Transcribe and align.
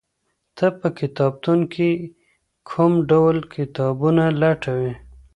ته 0.57 0.65
په 0.79 0.87
کتابتون 0.99 1.59
کي 1.73 1.89
کوم 2.69 2.91
ډول 3.11 3.37
کتابونه 3.55 4.23
لټوې؟ 4.41 4.91